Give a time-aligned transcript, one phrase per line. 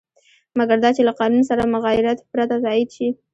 [0.57, 3.07] مګر دا چې له قانون سره مغایرت پرته تایید شي.